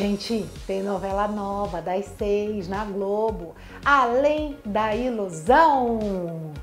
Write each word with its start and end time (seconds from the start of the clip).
Gente, 0.00 0.48
tem 0.66 0.82
novela 0.82 1.28
nova 1.28 1.82
das 1.82 2.06
seis 2.16 2.66
na 2.66 2.86
Globo. 2.86 3.54
Além 3.84 4.56
da 4.64 4.96
ilusão. 4.96 6.54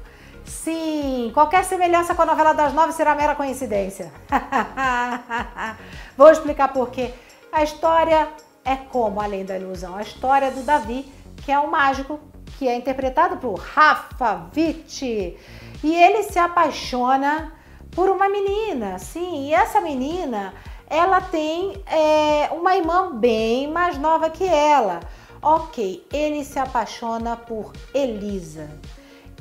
Sim, 0.44 1.30
qualquer 1.36 1.64
semelhança 1.64 2.16
com 2.16 2.24
a 2.24 2.26
novela 2.26 2.52
das 2.54 2.74
nove 2.74 2.94
será 2.94 3.14
mera 3.14 3.36
coincidência. 3.36 4.12
Vou 6.18 6.32
explicar 6.32 6.74
por 6.74 6.90
quê. 6.90 7.14
A 7.52 7.62
história 7.62 8.28
é 8.66 8.76
como 8.76 9.22
Além 9.22 9.46
da 9.46 9.56
Ilusão? 9.56 9.96
A 9.96 10.02
história 10.02 10.50
do 10.50 10.64
Davi, 10.64 11.06
que 11.46 11.52
é 11.52 11.60
um 11.60 11.70
mágico 11.70 12.20
que 12.58 12.68
é 12.68 12.76
interpretado 12.76 13.38
por 13.38 13.60
Rafa 13.60 14.50
Witt. 14.58 15.38
E 15.84 15.96
ele 15.96 16.24
se 16.24 16.40
apaixona 16.40 17.54
por 17.92 18.10
uma 18.10 18.30
menina, 18.30 18.98
sim, 18.98 19.48
e 19.48 19.54
essa 19.54 19.80
menina 19.80 20.56
ela 20.90 21.20
tem 21.20 21.82
é, 21.86 22.50
uma 22.52 22.76
irmã 22.76 23.12
bem 23.14 23.70
mais 23.70 23.98
nova 23.98 24.30
que 24.30 24.46
ela. 24.46 25.02
Ok, 25.42 26.06
ele 26.12 26.44
se 26.44 26.58
apaixona 26.58 27.36
por 27.36 27.74
Elisa. 27.94 28.70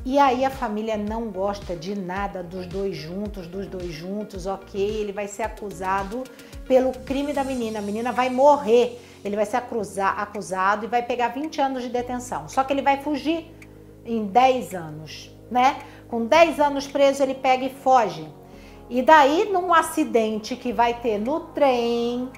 E 0.05 0.19
aí 0.19 0.45
a 0.45 0.49
família 0.49 0.95
não 0.95 1.29
gosta 1.29 1.75
de 1.75 1.93
nada 1.93 2.43
dos 2.43 2.65
dois 2.65 2.95
juntos, 2.95 3.47
dos 3.47 3.65
dois 3.65 3.91
juntos, 3.91 4.45
ok? 4.45 4.79
Ele 4.79 5.11
vai 5.11 5.27
ser 5.27 5.43
acusado 5.43 6.23
pelo 6.67 6.91
crime 6.99 7.33
da 7.33 7.43
menina. 7.43 7.79
A 7.79 7.81
menina 7.81 8.11
vai 8.11 8.29
morrer. 8.29 9.01
Ele 9.23 9.35
vai 9.35 9.45
ser 9.45 9.57
acusar, 9.57 10.17
acusado 10.19 10.85
e 10.85 10.87
vai 10.87 11.01
pegar 11.01 11.29
20 11.29 11.59
anos 11.59 11.83
de 11.83 11.89
detenção. 11.89 12.47
Só 12.47 12.63
que 12.63 12.71
ele 12.71 12.81
vai 12.81 13.01
fugir 13.01 13.51
em 14.05 14.25
10 14.25 14.75
anos, 14.75 15.31
né? 15.51 15.77
Com 16.07 16.25
10 16.25 16.59
anos 16.59 16.87
preso, 16.87 17.23
ele 17.23 17.35
pega 17.35 17.65
e 17.65 17.69
foge. 17.69 18.27
E 18.89 19.01
daí, 19.01 19.49
num 19.51 19.73
acidente 19.73 20.55
que 20.55 20.71
vai 20.71 20.93
ter 20.93 21.19
no 21.19 21.41
trem, 21.41 22.29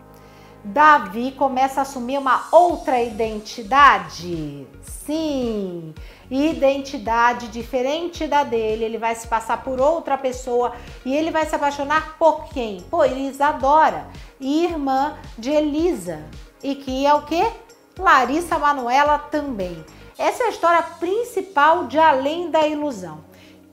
Davi 0.64 1.32
começa 1.32 1.80
a 1.80 1.84
assumir 1.84 2.18
uma 2.18 2.48
outra 2.52 3.02
identidade. 3.02 4.68
Sim, 4.82 5.94
identidade 6.30 7.48
diferente 7.48 8.28
da 8.28 8.44
dele. 8.44 8.84
Ele 8.84 8.98
vai 8.98 9.16
se 9.16 9.28
passar 9.28 9.64
por 9.64 9.80
outra 9.80 10.18
pessoa 10.18 10.74
e 11.06 11.16
ele 11.16 11.32
vai 11.32 11.46
se 11.46 11.56
apaixonar 11.56 12.18
por 12.18 12.50
quem? 12.50 12.82
Por 12.90 13.10
Isadora, 13.16 14.08
irmã 14.40 15.18
de 15.38 15.52
Elisa. 15.52 16.24
E 16.62 16.76
que 16.76 17.06
é 17.06 17.14
o 17.14 17.22
que? 17.22 17.46
Larissa 17.98 18.58
Manuela 18.58 19.18
também. 19.18 19.84
Essa 20.18 20.44
é 20.44 20.46
a 20.48 20.50
história 20.50 20.84
principal 21.00 21.86
de 21.88 21.98
Além 21.98 22.52
da 22.52 22.68
Ilusão. 22.68 23.29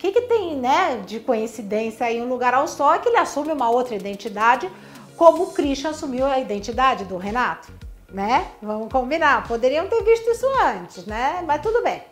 Que, 0.06 0.12
que 0.12 0.20
tem 0.22 0.54
né, 0.54 1.02
de 1.04 1.18
coincidência 1.18 2.06
aí 2.06 2.20
um 2.20 2.28
lugar 2.28 2.54
ao 2.54 2.68
sol 2.68 2.94
é 2.94 2.98
que 2.98 3.08
ele 3.08 3.16
assume 3.16 3.52
uma 3.52 3.68
outra 3.68 3.96
identidade, 3.96 4.70
como 5.16 5.44
o 5.44 5.52
Christian 5.52 5.90
assumiu 5.90 6.24
a 6.26 6.38
identidade 6.38 7.04
do 7.04 7.16
Renato, 7.16 7.72
né? 8.12 8.46
Vamos 8.62 8.92
combinar. 8.92 9.48
Poderiam 9.48 9.88
ter 9.88 10.02
visto 10.04 10.30
isso 10.30 10.46
antes, 10.62 11.06
né? 11.06 11.42
Mas 11.44 11.60
tudo 11.60 11.82
bem. 11.82 12.02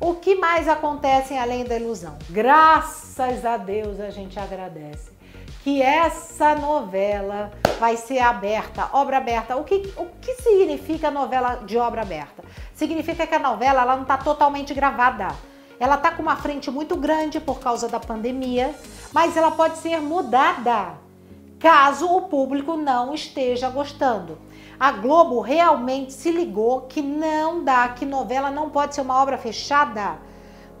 O 0.00 0.14
que 0.14 0.34
mais 0.36 0.66
acontece 0.66 1.36
além 1.36 1.64
da 1.64 1.76
ilusão? 1.76 2.16
Graças 2.30 3.44
a 3.44 3.58
Deus 3.58 4.00
a 4.00 4.08
gente 4.08 4.38
agradece 4.38 5.10
que 5.62 5.82
essa 5.82 6.54
novela 6.54 7.52
vai 7.78 7.98
ser 7.98 8.20
aberta, 8.20 8.88
obra 8.94 9.18
aberta. 9.18 9.56
O 9.56 9.64
que, 9.64 9.92
o 9.98 10.06
que 10.22 10.36
significa 10.36 11.10
novela 11.10 11.56
de 11.66 11.76
obra 11.76 12.00
aberta? 12.00 12.42
Significa 12.74 13.26
que 13.26 13.34
a 13.34 13.38
novela 13.38 13.82
ela 13.82 13.94
não 13.94 14.02
está 14.02 14.16
totalmente 14.16 14.72
gravada 14.72 15.28
ela 15.78 15.96
está 15.96 16.10
com 16.10 16.22
uma 16.22 16.36
frente 16.36 16.70
muito 16.70 16.96
grande 16.96 17.40
por 17.40 17.60
causa 17.60 17.88
da 17.88 18.00
pandemia, 18.00 18.74
mas 19.12 19.36
ela 19.36 19.50
pode 19.50 19.78
ser 19.78 20.00
mudada 20.00 20.94
caso 21.58 22.06
o 22.06 22.22
público 22.22 22.76
não 22.76 23.14
esteja 23.14 23.68
gostando. 23.70 24.38
A 24.78 24.92
Globo 24.92 25.40
realmente 25.40 26.12
se 26.12 26.30
ligou 26.30 26.82
que 26.82 27.00
não 27.00 27.64
dá, 27.64 27.88
que 27.88 28.04
novela 28.04 28.50
não 28.50 28.68
pode 28.68 28.94
ser 28.94 29.00
uma 29.00 29.22
obra 29.22 29.38
fechada, 29.38 30.18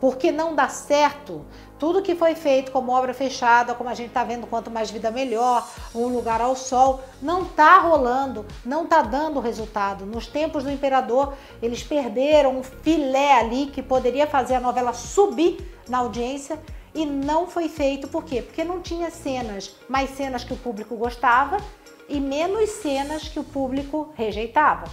porque 0.00 0.30
não 0.30 0.54
dá 0.54 0.68
certo. 0.68 1.44
Tudo 1.78 2.02
que 2.02 2.14
foi 2.14 2.34
feito 2.34 2.72
como 2.72 2.92
obra 2.92 3.12
fechada, 3.12 3.74
como 3.74 3.90
a 3.90 3.94
gente 3.94 4.08
está 4.08 4.24
vendo, 4.24 4.46
quanto 4.46 4.70
mais 4.70 4.90
vida 4.90 5.10
melhor, 5.10 5.68
um 5.94 6.06
lugar 6.06 6.40
ao 6.40 6.56
sol, 6.56 7.02
não 7.20 7.42
está 7.42 7.78
rolando, 7.78 8.46
não 8.64 8.84
está 8.84 9.02
dando 9.02 9.40
resultado. 9.40 10.06
Nos 10.06 10.26
tempos 10.26 10.64
do 10.64 10.70
imperador, 10.70 11.34
eles 11.60 11.82
perderam 11.82 12.58
um 12.58 12.62
filé 12.62 13.34
ali 13.34 13.66
que 13.66 13.82
poderia 13.82 14.26
fazer 14.26 14.54
a 14.54 14.60
novela 14.60 14.92
subir 14.94 15.58
na 15.88 15.98
audiência 15.98 16.58
e 16.94 17.04
não 17.04 17.46
foi 17.46 17.68
feito. 17.68 18.08
Por 18.08 18.24
quê? 18.24 18.40
Porque 18.40 18.64
não 18.64 18.80
tinha 18.80 19.10
cenas, 19.10 19.76
mais 19.88 20.10
cenas 20.10 20.44
que 20.44 20.54
o 20.54 20.56
público 20.56 20.96
gostava 20.96 21.58
e 22.08 22.20
menos 22.20 22.70
cenas 22.70 23.28
que 23.28 23.38
o 23.38 23.44
público 23.44 24.12
rejeitava. 24.16 24.86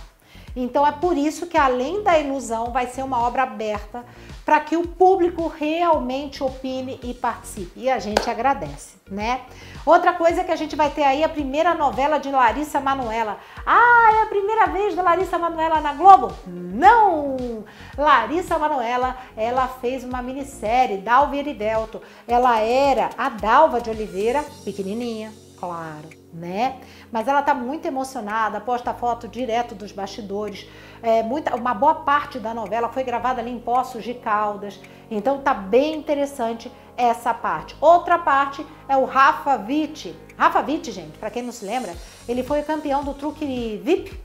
Então 0.55 0.85
é 0.85 0.91
por 0.91 1.17
isso 1.17 1.47
que 1.47 1.57
além 1.57 2.03
da 2.03 2.19
ilusão 2.19 2.71
vai 2.71 2.87
ser 2.87 3.03
uma 3.03 3.21
obra 3.21 3.43
aberta 3.43 4.05
para 4.45 4.59
que 4.59 4.75
o 4.75 4.87
público 4.87 5.47
realmente 5.47 6.43
opine 6.43 6.99
e 7.01 7.13
participe. 7.13 7.79
E 7.79 7.89
a 7.89 7.97
gente 7.97 8.29
agradece, 8.29 8.95
né? 9.09 9.41
Outra 9.85 10.13
coisa 10.13 10.43
que 10.43 10.51
a 10.51 10.55
gente 10.55 10.75
vai 10.75 10.89
ter 10.89 11.03
aí 11.03 11.23
a 11.23 11.29
primeira 11.29 11.73
novela 11.73 12.17
de 12.17 12.29
Larissa 12.29 12.79
Manuela. 12.79 13.37
Ah, 13.65 14.11
é 14.15 14.21
a 14.23 14.27
primeira 14.27 14.67
vez 14.67 14.95
da 14.95 15.01
Larissa 15.01 15.37
Manuela 15.37 15.79
na 15.79 15.93
Globo? 15.93 16.33
Não! 16.45 17.63
Larissa 17.97 18.59
Manuela, 18.59 19.17
ela 19.35 19.67
fez 19.67 20.03
uma 20.03 20.21
minissérie, 20.21 20.97
Dalva 20.97 21.35
Erivelto. 21.35 22.01
Ela 22.27 22.59
era 22.59 23.09
a 23.17 23.29
Dalva 23.29 23.81
de 23.81 23.89
Oliveira, 23.89 24.43
pequenininha, 24.63 25.33
claro, 25.63 26.09
né? 26.33 26.81
Mas 27.09 27.25
ela 27.25 27.41
tá 27.41 27.53
muito 27.53 27.85
emocionada, 27.85 28.59
posta 28.59 28.93
foto 28.93 29.29
direto 29.29 29.73
dos 29.73 29.93
bastidores. 29.93 30.67
É, 31.01 31.23
muita, 31.23 31.55
uma 31.55 31.73
boa 31.73 31.95
parte 31.95 32.37
da 32.37 32.53
novela 32.53 32.89
foi 32.89 33.01
gravada 33.05 33.39
ali 33.39 33.49
em 33.49 33.59
Poços 33.59 34.03
de 34.03 34.13
Caldas. 34.13 34.77
Então 35.09 35.39
tá 35.39 35.53
bem 35.53 35.95
interessante 35.95 36.69
essa 36.97 37.33
parte. 37.33 37.77
Outra 37.79 38.19
parte 38.19 38.65
é 38.89 38.97
o 38.97 39.05
Rafa 39.05 39.55
Witt. 39.55 40.13
Rafa 40.37 40.59
Witt, 40.59 40.91
gente, 40.91 41.17
para 41.17 41.29
quem 41.29 41.41
não 41.41 41.53
se 41.53 41.63
lembra, 41.63 41.95
ele 42.27 42.43
foi 42.43 42.61
campeão 42.63 43.01
do 43.01 43.13
truque 43.13 43.79
VIP 43.81 44.21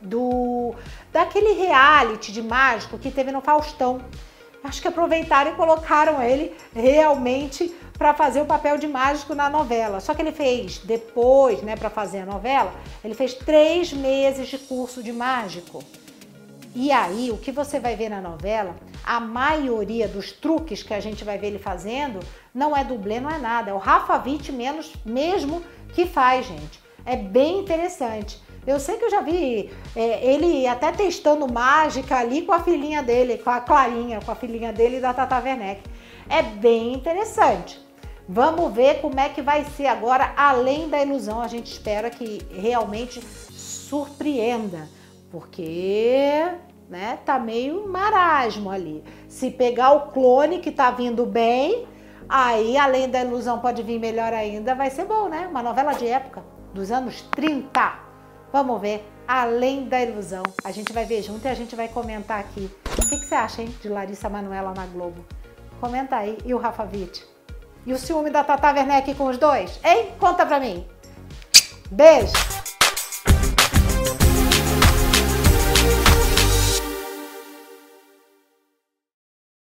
do 0.00 0.74
daquele 1.12 1.52
reality 1.52 2.32
de 2.32 2.42
mágico 2.42 2.98
que 2.98 3.12
teve 3.12 3.30
no 3.30 3.40
Faustão. 3.40 4.00
Acho 4.64 4.80
que 4.80 4.88
aproveitaram 4.88 5.52
e 5.52 5.54
colocaram 5.54 6.22
ele 6.22 6.56
realmente 6.74 7.68
para 7.98 8.14
fazer 8.14 8.40
o 8.40 8.46
papel 8.46 8.78
de 8.78 8.88
mágico 8.88 9.34
na 9.34 9.50
novela. 9.50 10.00
Só 10.00 10.14
que 10.14 10.22
ele 10.22 10.32
fez 10.32 10.78
depois, 10.78 11.62
né, 11.62 11.76
para 11.76 11.90
fazer 11.90 12.20
a 12.20 12.26
novela, 12.26 12.72
ele 13.04 13.12
fez 13.12 13.34
três 13.34 13.92
meses 13.92 14.48
de 14.48 14.56
curso 14.56 15.02
de 15.02 15.12
mágico. 15.12 15.84
E 16.74 16.90
aí, 16.90 17.30
o 17.30 17.36
que 17.36 17.52
você 17.52 17.78
vai 17.78 17.94
ver 17.94 18.08
na 18.08 18.22
novela, 18.22 18.74
a 19.04 19.20
maioria 19.20 20.08
dos 20.08 20.32
truques 20.32 20.82
que 20.82 20.94
a 20.94 20.98
gente 20.98 21.24
vai 21.24 21.36
ver 21.36 21.48
ele 21.48 21.58
fazendo, 21.58 22.20
não 22.54 22.74
é 22.74 22.82
dublê, 22.82 23.20
não 23.20 23.30
é 23.30 23.38
nada. 23.38 23.70
É 23.70 23.74
o 23.74 23.78
Rafa 23.78 24.16
Witt 24.16 24.50
menos 24.50 24.94
mesmo 25.04 25.62
que 25.94 26.06
faz, 26.06 26.46
gente. 26.46 26.82
É 27.04 27.16
bem 27.16 27.60
interessante. 27.60 28.42
Eu 28.66 28.80
sei 28.80 28.96
que 28.96 29.04
eu 29.04 29.10
já 29.10 29.20
vi 29.20 29.70
é, 29.94 30.32
ele 30.32 30.66
até 30.66 30.90
testando 30.90 31.50
mágica 31.52 32.16
ali 32.16 32.42
com 32.42 32.52
a 32.52 32.60
filhinha 32.60 33.02
dele, 33.02 33.38
com 33.38 33.50
a 33.50 33.60
Clarinha, 33.60 34.20
com 34.24 34.30
a 34.30 34.34
filhinha 34.34 34.72
dele 34.72 35.00
da 35.00 35.12
Tata 35.12 35.38
Werneck. 35.38 35.82
É 36.28 36.42
bem 36.42 36.94
interessante. 36.94 37.78
Vamos 38.26 38.72
ver 38.72 39.02
como 39.02 39.20
é 39.20 39.28
que 39.28 39.42
vai 39.42 39.64
ser 39.64 39.86
agora, 39.86 40.32
além 40.34 40.88
da 40.88 41.02
ilusão. 41.02 41.42
A 41.42 41.48
gente 41.48 41.70
espera 41.70 42.08
que 42.08 42.40
realmente 42.50 43.20
surpreenda, 43.50 44.88
porque 45.30 46.42
né, 46.88 47.18
tá 47.24 47.38
meio 47.38 47.86
marasmo 47.86 48.70
ali. 48.70 49.04
Se 49.28 49.50
pegar 49.50 49.92
o 49.92 50.12
clone 50.12 50.60
que 50.60 50.70
tá 50.70 50.90
vindo 50.90 51.26
bem, 51.26 51.86
aí 52.26 52.78
além 52.78 53.10
da 53.10 53.20
ilusão 53.20 53.58
pode 53.58 53.82
vir 53.82 53.98
melhor 53.98 54.32
ainda, 54.32 54.74
vai 54.74 54.88
ser 54.88 55.04
bom, 55.04 55.28
né? 55.28 55.46
Uma 55.50 55.62
novela 55.62 55.92
de 55.92 56.06
época 56.06 56.42
dos 56.72 56.90
anos 56.90 57.20
30. 57.32 58.03
Vamos 58.54 58.80
ver, 58.80 59.04
além 59.26 59.88
da 59.88 60.00
ilusão. 60.00 60.44
A 60.62 60.70
gente 60.70 60.92
vai 60.92 61.04
ver 61.04 61.22
junto 61.22 61.44
e 61.44 61.48
a 61.48 61.54
gente 61.54 61.74
vai 61.74 61.88
comentar 61.88 62.38
aqui. 62.38 62.70
O 62.96 63.08
que, 63.08 63.18
que 63.18 63.26
você 63.26 63.34
acha, 63.34 63.62
hein, 63.62 63.74
de 63.82 63.88
Larissa 63.88 64.28
Manuela 64.28 64.72
na 64.72 64.86
Globo? 64.86 65.24
Comenta 65.80 66.18
aí. 66.18 66.38
E 66.44 66.54
o 66.54 66.58
Rafa 66.58 66.84
Witt? 66.84 67.26
E 67.84 67.92
o 67.92 67.98
ciúme 67.98 68.30
da 68.30 68.44
Tata 68.44 68.72
Werneck 68.72 69.12
com 69.16 69.26
os 69.26 69.38
dois? 69.38 69.80
Hein? 69.82 70.12
Conta 70.20 70.46
pra 70.46 70.60
mim. 70.60 70.86
Beijo! 71.90 72.32